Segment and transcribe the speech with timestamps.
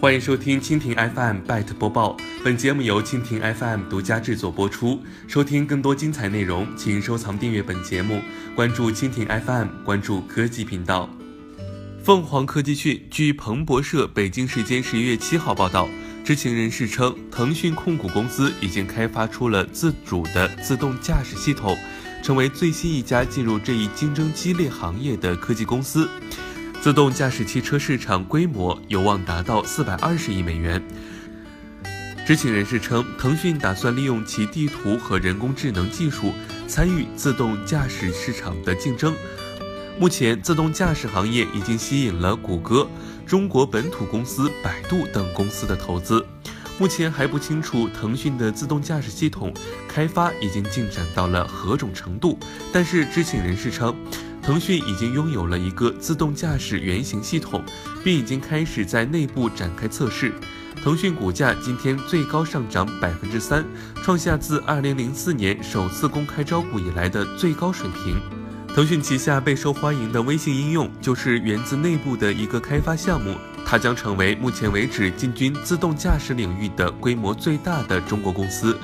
[0.00, 4.98] 欢迎收听蜻蜓 FM Byte 播报，本节目由蜻蜓 FM 独家制作播出。
[5.28, 8.22] 收听更多精彩内容，请收藏订阅本节目，
[8.56, 11.06] 关注蜻蜓 FM，关注科技频道。
[12.02, 15.86] 凤凰科技讯，据彭博社北京时间十一月七号报道，
[16.24, 21.76] 知情人士称，腾讯控股公司已经开发出了自主的自动驾驶系统，
[22.22, 26.08] 成为最新一家进入这一竞争激烈行业的科技公司。
[26.80, 30.82] 自动驾驶汽车市场规模有望达到四百二十亿美元。
[32.26, 36.32] 知情人士称，腾讯打算利用其地图和人工智能技术
[36.66, 39.14] 参与自动驾驶市场的竞争。
[39.98, 42.88] 目前，自动驾驶行业已经吸引了谷歌、
[43.26, 46.24] 中国本土公司百度等公司的投资。
[46.78, 49.52] 目前还不清楚腾讯的自动驾驶系统
[49.86, 52.38] 开发已经进展到了何种程度，
[52.72, 53.94] 但是知情人士称。
[54.50, 57.62] 腾讯已经拥有了一个自动驾驶原型系统，
[58.02, 60.32] 并已经开始在内部展开测试。
[60.82, 63.64] 腾讯股价今天最高上涨百分之三，
[64.02, 68.20] 创下自二零零四年首次公开招股以来的最高水平。
[68.74, 78.76] 腾讯旗下备受欢迎的微信应用就是源自内部的一个开发项目，它将成为目前为止进军自动驾驶领域的规模最大的中国公司。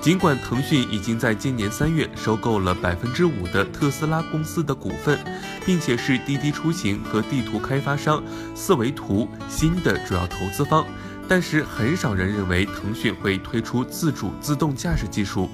[0.00, 5.18] 尽管腾讯已经在今年三月收购了百分之五的特斯拉公司的股份，
[5.64, 8.22] 并且是滴滴出行和地图开发商
[8.54, 10.86] 四维图新的主要投资方，
[11.26, 15.50] 但是很少人认为腾讯会推出自主自动驾驶技术，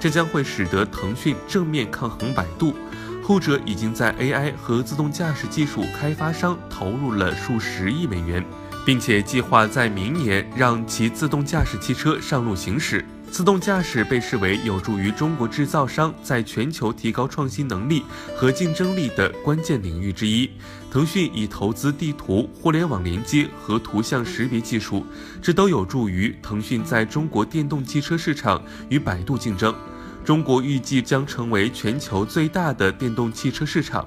[0.00, 2.74] 这将会使得腾讯正面抗衡百度，
[3.22, 8.44] 后者已经在 AI 和自动驾驶技术开发商投入了数十亿美元，
[8.84, 13.04] 并且计划在明年让其自动驾驶汽车上路行驶。
[13.32, 18.02] 自动驾驶被视为有助于中国制造商在全球提高创新能力
[18.36, 20.50] 和竞争力的关键领域之一。
[20.90, 25.06] 腾讯已投资地图、互联网连接和图像识别技术，
[25.40, 29.74] 这都有助于腾讯在中国电动汽车市场与百度竞争。
[30.22, 34.06] 中国预计将成为全球最大的电动汽车市场。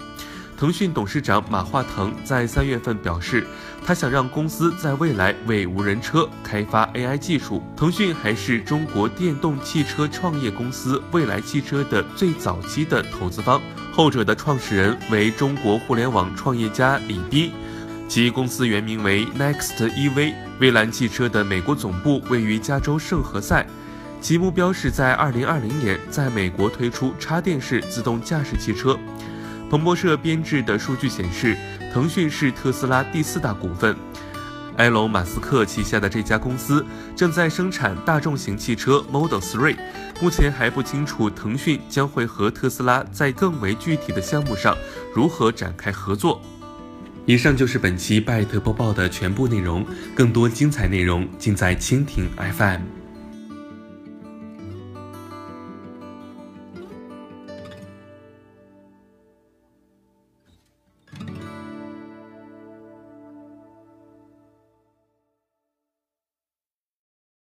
[0.57, 3.45] 腾讯董事长马化腾在三月份表示，
[3.85, 7.61] 他想让公司在未来为无人车开发 AI 技术。
[7.75, 13.61] 腾讯还是中国电动汽车创业公司未来汽车的最早期的投资方，
[13.91, 17.51] 后者的创始人为中国互联网创业家李斌，
[18.07, 20.33] 其公司原名为 Next EV。
[20.57, 23.65] 蔚蓝汽车的美国总部位于加州圣何塞，
[24.21, 28.97] 其目标是在2020年在美国推出插电式自动驾驶汽车。
[29.75, 31.53] 彭博社编制的数据显示，
[31.93, 33.93] 腾讯是特斯拉第四大股份。
[34.77, 39.75] 埃隆·马斯克旗下的这家公司正在生产大众型汽车 Model 3，
[40.21, 44.77] 目前还不清楚腾讯将会和特斯拉在更为具体的项目上
[45.13, 46.41] 如何展开合作。
[47.25, 53.04] 以上就是本期拜特播报的全部内容，更多精彩内容尽在蜻蜓 FM。